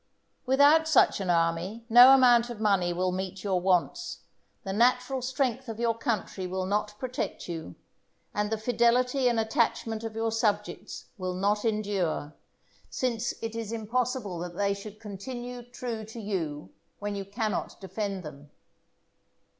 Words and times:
Without 0.47 0.87
such 0.87 1.19
an 1.21 1.29
army 1.29 1.85
no 1.87 2.11
amount 2.11 2.49
of 2.49 2.59
money 2.59 2.91
will 2.91 3.11
meet 3.11 3.43
your 3.43 3.61
wants, 3.61 4.21
the 4.63 4.73
natural 4.73 5.21
strength 5.21 5.69
of 5.69 5.79
your 5.79 5.95
country 5.95 6.47
will 6.47 6.65
not 6.65 6.95
protect 6.97 7.47
you, 7.47 7.75
and 8.33 8.49
the 8.49 8.57
fidelity 8.57 9.29
and 9.29 9.39
attachment 9.39 10.03
of 10.03 10.15
your 10.15 10.31
subjects 10.31 11.05
will 11.19 11.35
not 11.35 11.63
endure, 11.63 12.33
since 12.89 13.35
it 13.43 13.55
is 13.55 13.71
impossible 13.71 14.39
that 14.39 14.57
they 14.57 14.73
should 14.73 14.99
continue 14.99 15.61
true 15.61 16.03
to 16.05 16.19
you 16.19 16.71
when 16.97 17.13
you 17.15 17.23
cannot 17.23 17.79
defend 17.79 18.23
them. 18.23 18.49